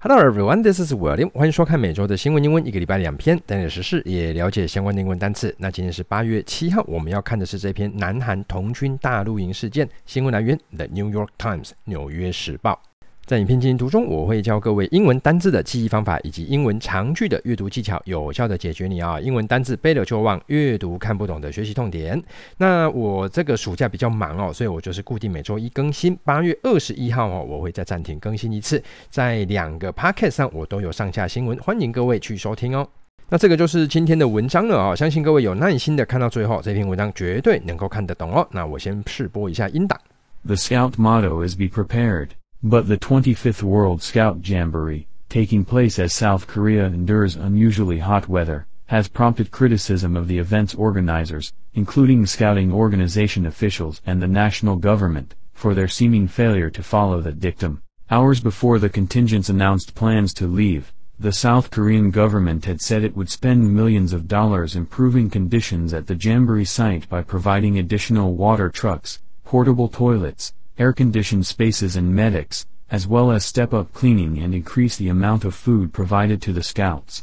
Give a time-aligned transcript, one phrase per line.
[0.00, 1.28] Hello everyone, this is William.
[1.30, 5.52] 欢迎收看每周的新闻英文，一个礼拜两篇，带点时事，也了解相关的英文单词。
[5.58, 9.88] 那今天是八月七号，我们要看的是这篇南韩童军大露营事件。
[10.06, 12.80] 新闻来源：The New York Times，纽约时报。
[13.28, 22.18] 在影片进行途中，我会教各位英文单字的记忆方法，以及英文长句的阅读技巧，有效的解决你啊英文单字背了就忘、阅读看不懂的学习痛点。
[22.56, 26.18] 那我这个暑假比较忙哦，所以我就是固定每周一更新。
[26.24, 32.88] 八月二十一号哦，我会再暂停更新一次，在两个 podcast 上我都有上架新闻，欢迎各位去收听哦。
[33.28, 38.48] 那这个就是今天的文章了啊，相信各位有耐心的看到最后，这篇文章绝对能够看得懂哦。
[38.50, 40.00] 那我先试播一下音档。
[40.46, 42.28] The Scout motto is Be prepared.
[42.62, 48.66] But the 25th World Scout Jamboree, taking place as South Korea endures unusually hot weather,
[48.86, 55.36] has prompted criticism of the event's organizers, including scouting organization officials and the national government,
[55.54, 57.80] for their seeming failure to follow the dictum.
[58.10, 63.16] Hours before the contingents announced plans to leave, the South Korean government had said it
[63.16, 68.68] would spend millions of dollars improving conditions at the Jamboree site by providing additional water
[68.68, 74.96] trucks, portable toilets, air-conditioned spaces and medics, as well as step up cleaning and increase
[74.96, 77.20] the amount of food provided to the scouts.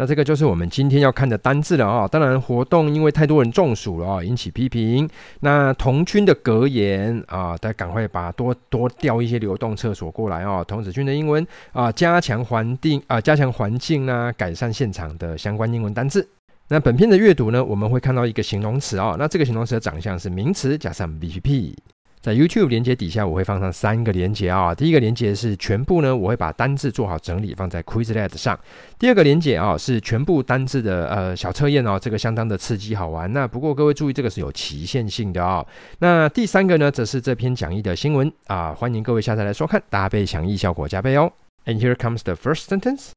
[0.00, 2.08] 那这个就是我们今天要看的单字了啊、哦！
[2.08, 5.10] 当然，活动因为太多人中暑了啊、引起批评。
[5.40, 10.64] 那童军的格言啊，大家赶快把多多调一些流动厕所过来哦。
[10.68, 16.24] 童子军的英文啊，加强环境啊，加强环境啊，改善现场的相关英文单字。
[16.68, 21.74] 那本篇的阅读呢，我们会看到一个形容词啊、那这个形容词的长相是名词加上 VPP。
[22.20, 24.74] 在 YouTube 连接底下，我会放上三个连接啊。
[24.74, 28.58] 第一个连接是全部呢，我会把单字做好整理放在 Quizlet 上。
[28.98, 33.32] 第二个连接啊，是全部单字的呃小测验哦，这个相当的刺激好玩。
[33.32, 35.66] 那不过各位注意，这个是有期限性的哦。
[36.00, 41.32] 那第三个呢，则是这篇讲义的新闻啊，欢迎各位下载来收看，搭配讲义效果加倍哦。
[41.66, 43.10] And here comes the first sentence.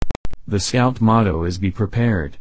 [0.47, 2.40] The Scout motto is Be prepared.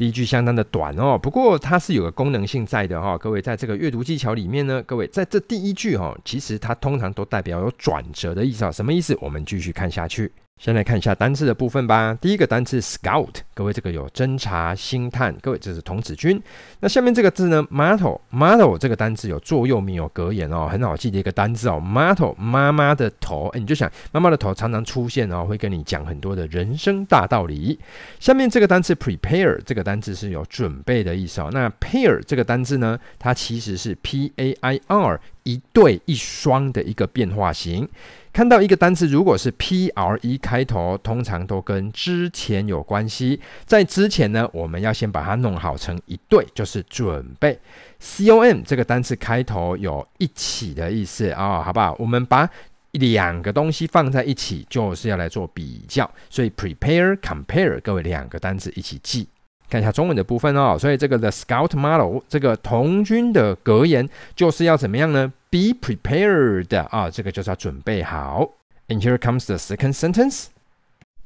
[0.00, 8.72] 第一句相当的短哦，不过它是有个功能性在的哈、各位在这个阅读技巧里面呢，各位在这第一句哈、其实它通常都代表有转折的意思啊。
[8.72, 9.14] 什么意思？
[9.20, 10.32] 我们继续看下去。
[10.60, 12.14] 先来看一下单字的部分吧。
[12.20, 16.38] 第一个单词 scout，各位这个有侦查、星探，各位这是童子军。
[16.80, 21.82] 那下面这个字呢，motto，motto 这个单词有座右铭、有格言哦，很好记的一个单字哦。
[21.82, 27.78] motto 妈妈的头，哎，你就想妈妈的头常常出现哦，会跟你讲很多的人生大道理。
[28.18, 31.48] 下面这个单词 prepare，这个单词是有准备的意思哦。
[31.50, 37.88] 那 pair 这个单字呢，它其实是 p a i r 一对一双的一个变化型。
[38.32, 43.40] 看到一个单词，如果是 P R E 开头，通常都跟之前有关系。
[43.64, 47.58] 在之前呢，我们要先把它弄好成一对，就是准备。
[47.98, 51.96] C O M 这个单词开头有一起的意思啊、好不好？
[51.98, 52.48] 我们把
[52.92, 56.08] 两个东西放在一起，就是要来做比较。
[56.28, 59.28] 所以 prepare compare，各位两个单词一起记。
[59.69, 65.33] 看一下中文的部分哦，所以这个 The Scout motto 这个童军的格言就是要怎么样呢？
[65.49, 68.51] Be prepared 啊，这个就是要准备好。
[68.87, 70.45] And here comes the second sentence.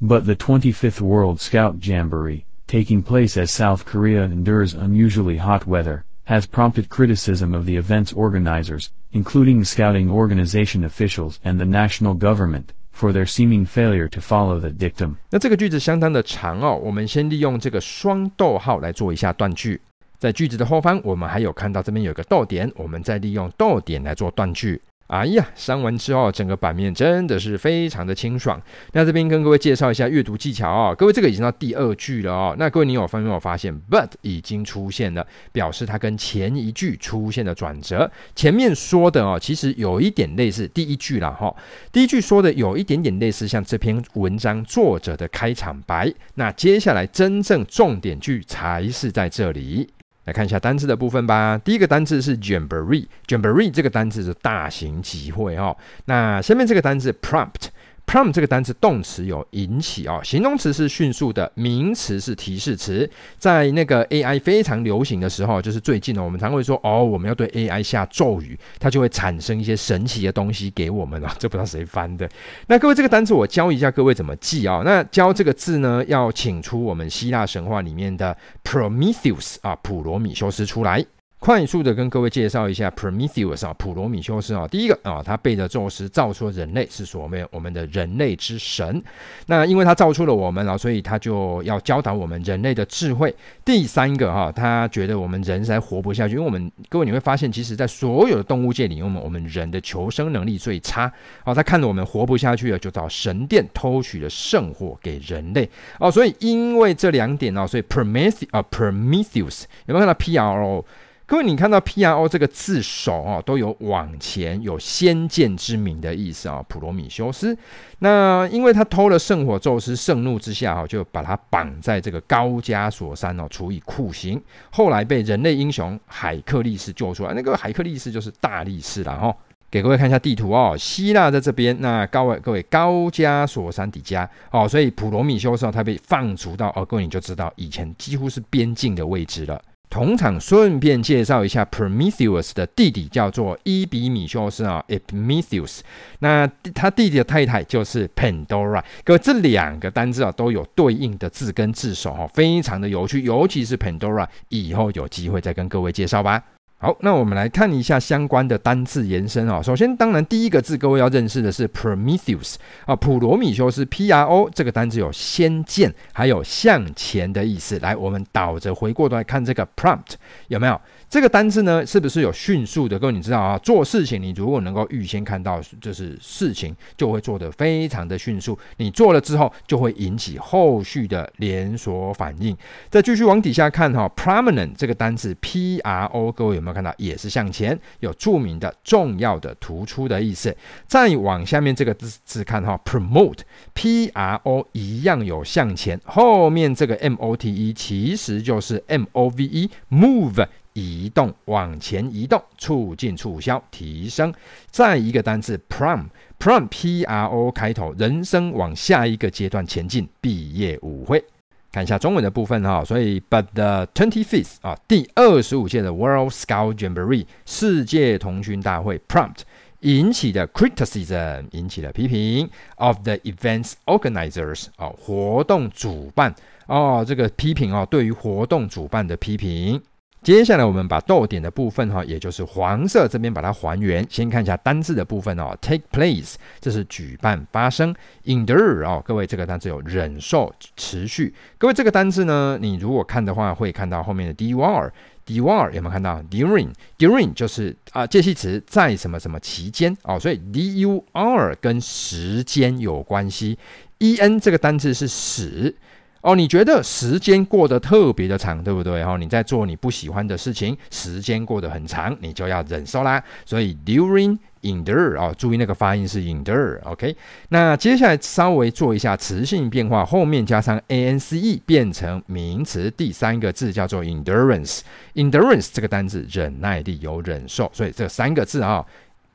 [0.02, 6.04] But the 25th World Scout Jamboree, taking place as South Korea endures unusually hot weather,
[6.26, 12.72] has prompted criticism of the event's organizers, including scouting organization officials and the national government.
[12.97, 15.17] For their seeming failure to follow the dictum。
[15.29, 19.81] 那这个句子相当的长哦，我们先利用这个双逗号来做一下断句。
[20.17, 24.81] 在句子的后方，我们还有看到这边有个逗点，我们再利用逗点来做断句。
[25.09, 28.61] 哎呀，删完之后，整个版面真的是非常的清爽。
[28.93, 30.95] 那这边跟各位介绍一下阅读技巧哦。
[30.97, 32.57] 各位，这个已经到第二句了哦。
[32.59, 38.11] 那各位，你有发没有发现，but 已经出现了，表示它跟前一句出现了转折。
[38.35, 41.55] 前面说的哦，其实有一点类似第一句了哈。
[41.93, 46.13] 第一句说的有一点点类似，像这篇文章作者的开场白。
[46.37, 49.91] 那接下来真正重点句才是在这里。
[50.25, 51.59] 来看一下单字的部分吧。
[51.63, 55.77] 第一个单字是 Jamboree，Jamboree 这个单字是大型集会哦。
[56.07, 57.69] 那下面这个单字 prompt。
[58.07, 63.11] Prom 这个单词动词有引起哦，形容词是迅速的，名词是提示词。
[63.39, 71.35] 在那个 AI 非常流行的时候，就是最近呢，我们常会说哦，我们要对 AI 下咒语，它就会产生一些神奇的东西给我们啊。
[71.39, 72.29] 这不知道谁翻的。
[72.69, 74.83] 那各位，这个单词我教一下各位怎么记啊、哦。
[74.85, 81.05] 那教这个字呢，要请出我们希腊神话里面的 Prometheus 啊，普罗米修斯出来。
[81.45, 89.03] 快速的跟各位介绍一下 Prometheus 啊，普罗米修斯啊，第一个啊，他背着宙斯造出人类，是所谓我们的人类之神。
[89.45, 93.37] 那因为他造出了我们啊，所以他就要教导我们人类的智慧。
[93.63, 101.13] 第三个哈，他觉得我们人实在活不下去，因为我们各位你会发现，其实在所有的动物界里，我们我们人的求生能力最差。
[101.45, 105.69] 哦，他看着我们活不下去了，就到神殿偷取了圣火给人类。
[106.01, 110.83] 哦，所以因为这两点哦，所以 Prometheus 啊，Prometheus 有没有看到 P R O？
[111.27, 116.63] 各位，你看到 P R O 这个字首啊，都有往前、有先见之明的意思啊。
[116.69, 117.57] 普罗米修斯，
[118.01, 124.39] 那因为他偷了圣火，宙斯盛怒之下啊，就把他绑在这个高加索山哦，处以酷刑。
[124.71, 129.35] 后来被人类英雄海克力斯救出来，那个海克力斯就是大力士了哈。
[129.71, 139.59] 给各位看一下地图哦，希腊在这边，那高位各位高加索山底下哦，所以普罗米修斯他被放逐到哦，各位你就知道以前几乎是边境的位置了。
[139.95, 145.83] 同场顺便介绍一下，Prometheus 的弟弟叫做伊比米修斯啊，Epimetheus。
[146.19, 146.45] 那
[146.75, 148.83] 他弟弟的太太就是 Pandora。
[149.05, 156.43] 各位，这两个单字啊都有对应的字根字首哦，非常的有趣，尤其是 Pandora，以后有机会再跟各位介绍吧。
[156.85, 159.63] 好，那我们来看一下相关的单字延伸啊。
[159.63, 167.79] 首先，当然第一个字各位要认识的是 Prometheus 啊，普罗米修斯 P R O 这个单字有先见还有向前的意思。
[167.79, 170.17] 来，我们倒着回过头来看这个 prompt
[170.49, 170.79] 有没有？
[171.15, 172.99] 这个单字呢，是不是有迅速的？
[172.99, 178.59] 各位你知道啊，做事情你如果能够预先看到，就是事情就会做得非常的迅速。
[178.79, 182.57] 你做了之后，就会引起后续的连锁反应。
[182.91, 186.93] 再继续往底下看哈，prominent 这个单字 P R O，各位有没有看到？
[186.99, 190.53] 也是向前，有著名的、重要的、突出的意思。
[190.89, 193.39] 再往下面这个字字看哈，promote
[193.73, 200.45] P R O 一样有向前，后面这个 M O T E 其实就是 M O V E move。
[200.75, 204.35] 移动，往前移动，促进、促销、提升。
[204.71, 210.09] 再一个单词，prompt，prompt，P-R-O 开头，人生往下一个阶段前进。
[210.21, 211.25] 毕业舞会，
[211.71, 212.85] 看一下中文的部分哈。
[212.85, 219.43] 所以，but the twenty fifth 啊，第二十五届的 World Scout Jamboree 世界童军大会 prompt
[219.81, 226.35] 引起的 criticism 引起了批评 of the events organizers 啊，活动主办
[226.67, 229.81] 哦，这个批评哦，对于活动主办的批评。
[230.25, 234.05] 接下来我们把逗点的部分哈，也就是黄色这边把它还原。
[234.09, 237.95] 先看一下单字的部分哦，take place 这是举办发生
[238.25, 241.35] ，endure 哦，各位这个单字有忍受、持续。
[241.59, 253.59] 各位这个单字呢，你如果看的话，会看到后面的 dur，dur 有没有看到？during，during 就是啊介系词在什么什么期间哦，所以 dur 跟时间有关系。
[253.99, 255.77] en 这个单字是使。
[256.25, 259.03] 哦，你觉得时间过得特别的长，对不对？
[259.03, 263.23] 哦，你在做你不喜欢的事情，时间过得很长，你就要忍受啦。
[263.45, 267.15] 所以 during endure 哦，注意那个发音是 endure，OK？
[267.51, 274.81] 那接下来稍微做一下词性变化，后面加上 ance 变成名词，第三个字叫做 endurance。
[275.17, 278.83] endurance 这个单字忍耐力有忍受，所以这三个字啊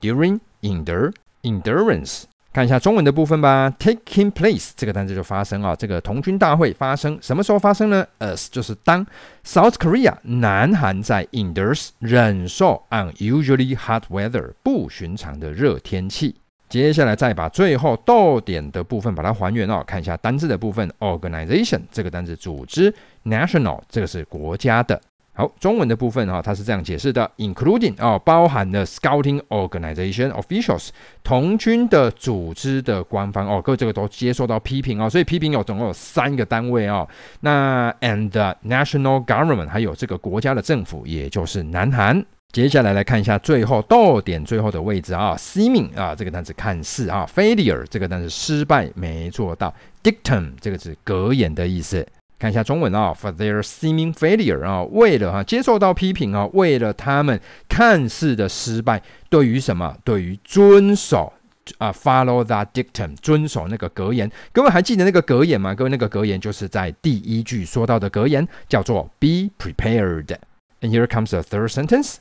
[0.01, 1.13] ，during endure
[1.43, 2.23] endurance。
[2.51, 9.05] 看一下中文的部分吧，taking place 这个单词就发生啊，这个童军大会发生什么时候发生呢？as 就是当
[9.45, 16.35] South Korea 南韩在 endures 忍受 unusually hot weather 不寻常的热天气。
[16.67, 22.93] 接下来再把最后逗点的部分把它还原哦，看一下单字的部分，organization 这个单词组织
[23.25, 24.99] ，national 这个是国家的。
[25.39, 30.89] 好，中文的部分哈，它是这样解释的，including 哦，包含了 scouting organization officials
[31.23, 37.07] 童军的组织的官方哦，各位这个都接受到批评哦，所以批评有总共有三个单位哦，
[37.39, 38.29] 那 and
[38.67, 42.21] national government 还有这个国家的政府，也就是南韩。
[42.51, 49.73] 接下来来看一下最后逗点最后的位置啊，seeming 啊这个单词看似啊，failure 这个单词失败没做到
[50.03, 52.05] ，dictum 这个是格言的意思。
[52.38, 59.96] 看一下中文啊，for their seeming failure 啊，为了哈接受到批评啊，为了他们看似的失败，对于什么？
[60.04, 61.32] 对于遵守
[61.78, 64.30] 啊，follow that dictum，遵守那个格言。
[64.52, 65.74] 各位还记得那个格言吗？
[65.74, 72.16] 各位那个格言就是在第一句说到的格言，叫做 be prepared。And here comes the third sentence.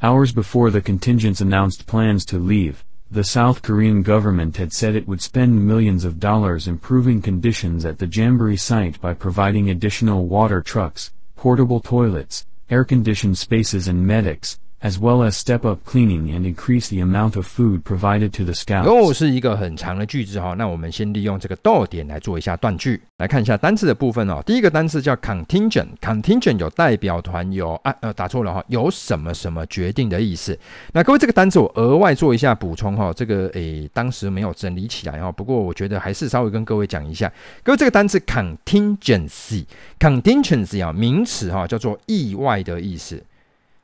[0.00, 2.76] Hours before the contingents announced plans to leave.
[3.11, 7.97] the South Korean government had said it would spend millions of dollars improving conditions at
[7.97, 14.99] the Jamboree site by providing additional water trucks, portable toilets, air-conditioned spaces and medics, as
[14.99, 18.85] well as step up cleaning and increase the amount of food provided to the scouts.
[18.85, 24.41] 又是一个很长的句子哈，那我们先利用这个逗点来做一下断句，来看一下单词的部分哦。
[24.45, 30.57] 第一个单词叫 contingent，contingent 有代表团，有啊呃打错了哈，有什么什么决定的意思。
[30.93, 37.31] 那各位这个单词我额外做一下补充哈，这个诶当时没有整理起来哈，不过我觉得还是稍微跟各位讲一下。
[37.63, 43.21] 各位这个单词 contingency，contingency 啊名词哈叫做意外的意思。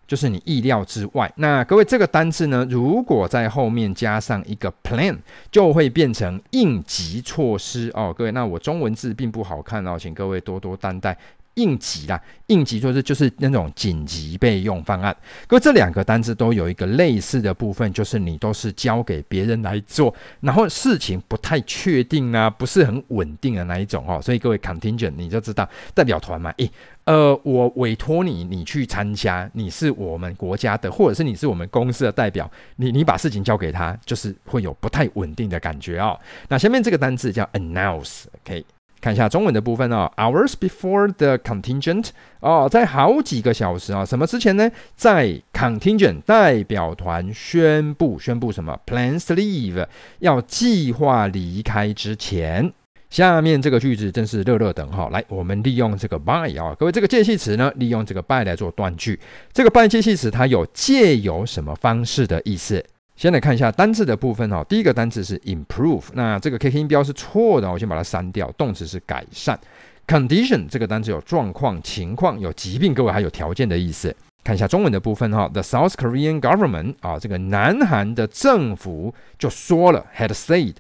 [0.08, 1.32] 就是你意料之外。
[1.38, 5.18] 那各位，这个单字呢，如果在后面加上一个 plan，
[5.52, 8.14] 就会变成应急措施哦。
[8.16, 11.18] 各位，那我中文字并不好看哦，请各位多多担待。
[11.56, 15.16] 应急啦，应急措施就是那种紧急备用方案。
[15.48, 24.22] 各位，这两个单字都有一个类似的部分，就是你都是交给别人来做，然后事情不太确定啊，不是很稳定的那一种哦。
[24.22, 26.70] 所以各位 contingent 你就知道代表团嘛，诶，
[27.06, 36.20] 呃，我委托你，你去参加，你是我们国家的，或者是你是我们公司的代表，你你把事情交给他，就是会有不太稳定的感觉哦。
[36.50, 38.66] 那下面这个单字叫 announce，OK。
[39.06, 42.08] 看一下中文的部分哦，hours before the contingent
[42.40, 44.68] 哦，在好几个小时啊，什么之前呢？
[44.96, 49.86] 在 contingent 代表团宣布宣布什么 plans leave
[50.18, 52.74] 要计划离开之前，
[53.12, 55.08] 下面这个句子真是热热等哈。
[55.12, 59.20] 来，我们利用这个 by 啊，各位这个介系词呢，利用这个 by 来做断句。
[59.54, 62.84] 这个 by 介系词它有借由什么方式的意思？
[63.16, 68.52] 先来看一下单字的部分哈，第一个单字是 improve，那这个 KK 音标是错的，我先把它删掉。
[68.58, 69.58] 动词是改善。
[70.06, 74.14] condition 这个单词有状况、情况、有疾病，各位还有条件的意思。
[74.44, 80.76] 看一下中文的部分哈，The South Korean government 啊，这个南韩的政府就说了，had said。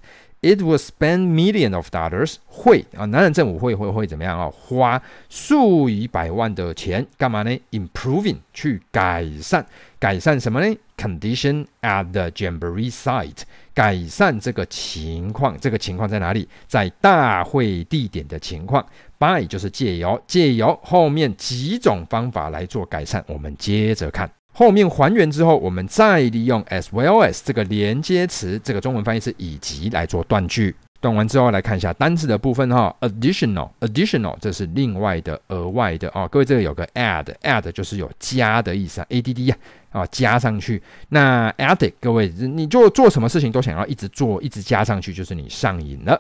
[0.45, 4.47] It will spend millions of dollars，会啊，南韩政府会会会怎么样啊？
[4.53, 9.65] 花数以百万的钱干嘛呢？Improving 去改善，
[9.97, 13.41] 改善什么呢？Condition at the Jamboree site，
[13.73, 16.47] 改善这个情况，这个情况在哪里？
[16.67, 18.85] 在大会地点的情况。
[19.17, 23.25] By 就是借由，借由后面几种方法来做改善。
[23.27, 24.29] 我们接着看。
[24.57, 30.73] 后面还原之后，我们再利用 as well as 这个连接词，这个中文翻译是以及来做断句。
[31.01, 32.95] 断完之后，来看一下单词的部分哈。
[33.01, 36.25] Additional，additional，这是另外的、额外的哦。
[36.31, 39.55] 各位，这个有个 add，add 就是有加的意思，add 呀
[39.91, 40.81] 啊，加上去。
[41.09, 46.19] 那 addict 各位，你就做什么事情都想要一直做，一直加上去，就是你上瘾了。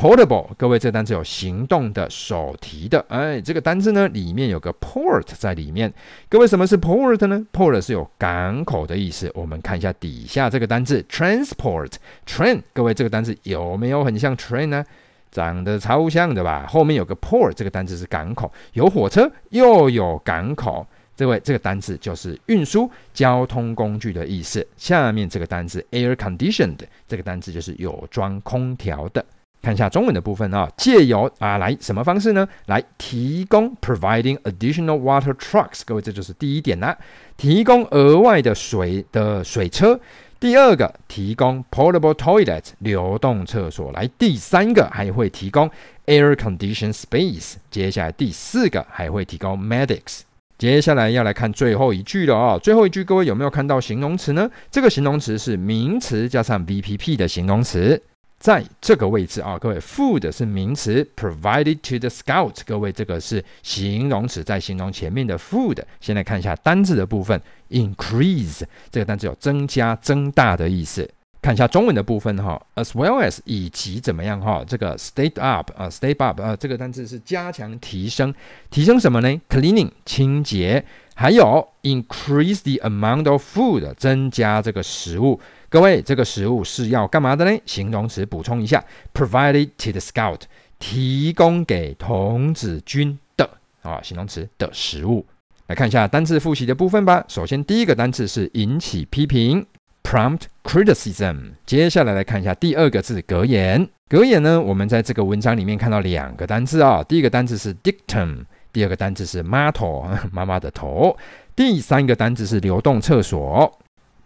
[0.00, 3.04] Portable，各位，这个单词有行动的、手提的。
[3.10, 5.92] 哎，这个单字呢，里面有个 port 在里面。
[6.26, 9.30] 各位，什么是 port 呢？port 是有港口的意思。
[9.34, 12.62] 我们看一下底下这个单字 transport，train。
[12.72, 14.82] 各位，这个单字有没有很像 train 呢？
[15.30, 16.64] 长得超像的吧？
[16.66, 20.86] 后面有个 port，这个单字是港口，有火车又有港口。
[21.14, 24.66] 这位，这个单字就是运输交通工具的意思。
[24.78, 29.22] 下面这个单字 air conditioned，这个单字就是有装空调的。
[29.62, 32.48] 看一下中文的部分啊，借由啊来什么方式呢？
[32.66, 36.96] 来提供 providing additional water trucks，各位这就是第一点啦，
[37.36, 40.00] 提供额外的水的水车。
[40.38, 43.92] 第二个，提供 portable toilet 流动厕所。
[43.92, 45.70] 来，第三个还会提供
[46.06, 47.56] air conditioned space。
[47.70, 50.20] 接下来第四个还会提供 medics。
[50.56, 54.50] 接下来要来看最后一句了啊，最后一句各位有没有看到形容词呢？
[54.70, 58.02] 这个形容词是名词加上 VPP 的形容词。
[58.40, 65.78] 在这个位置啊，各位，food 是名词，provided to the scout，各位，这个是形容词，在形容前面的 food。
[66.00, 71.06] 先来看一下单字的部分，increase 这个单字有增加、增大的意思。
[71.42, 78.34] 看一下中文的部分哈，as well as 以及怎么样哈，这个 state up 啊，state up 啊，这个单字是加强、提升，
[78.70, 80.82] 提升什么呢？cleaning 清洁，
[81.14, 85.38] 还有 increase the amount of food 增加这个食物。
[85.72, 87.56] 各位，这个食物是要干嘛的呢？
[87.64, 88.84] 形容词补充一下
[89.14, 90.40] ，provided to the scout，
[90.80, 93.48] 提供给童子军的
[93.82, 95.24] 啊，形容词的食物。
[95.68, 97.24] 来看一下单字复习的部分吧。
[97.28, 99.64] 首先，第一个单字是引起批评
[100.02, 101.52] ，prompt criticism。
[101.64, 103.88] 接下来来看一下第二个字格言。
[104.08, 107.00] 格言呢，我们在这个文章里面看到两个单字啊。
[107.04, 111.16] 第一个单字是 dictum，第二个单字是 motto， 妈妈的头。
[111.54, 113.78] 第三个单字是流动厕所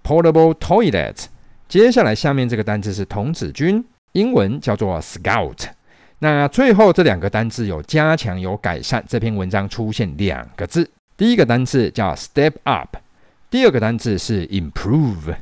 [0.03, 1.27] ，portable toilet。
[1.69, 5.67] 接下来，下面这个单字是童子军，英文叫做 Scout。
[6.19, 9.05] 那最后这两个单字有加强、有改善。
[9.09, 12.97] 这篇文章出现两个字，第一个单字叫 Step Up，
[13.51, 15.35] 第二个单字是 Improve。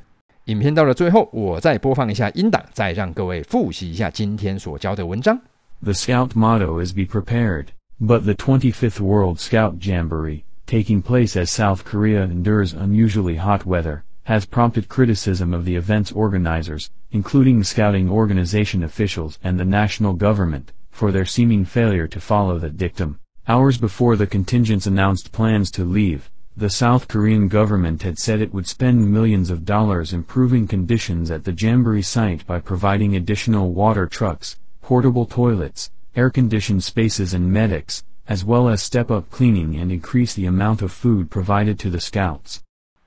[0.46, 5.38] 影片到了最后，我再播放一下音档，再让各位复习一下今天所教的文章。
[5.82, 7.66] The Scout motto is Be prepared,
[8.00, 14.02] but the 25th World Scout Jamboree taking place as South Korea endures unusually hot weather,
[14.24, 20.72] has prompted criticism of the event's organizers, including scouting organization officials and the national government,
[20.90, 23.18] for their seeming failure to follow that dictum.
[23.48, 28.52] Hours before the contingents announced plans to leave, the South Korean government had said it
[28.52, 34.06] would spend millions of dollars improving conditions at the Jamboree site by providing additional water
[34.06, 40.34] trucks, portable toilets, air-conditioned spaces and medics, as well as step up cleaning and increase
[40.34, 42.62] the amount of food provided to the scouts.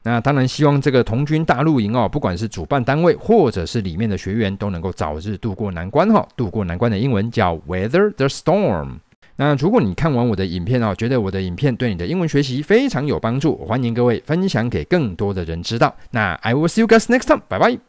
[0.07, 6.27] 那当然，希望这个童军大露营哦，不管是主办单位或者是里面的学员，都能够早日度过难关哈、哦。
[6.38, 9.00] 度过难关的英文叫 weather the storm。
[9.38, 15.95] 那如果你看完我的影片哦，觉得我的影片对你的英文学习非常有帮助，欢迎各位分享给更多的人知道。
[16.12, 17.85] 那 I will see you guys next time，拜拜。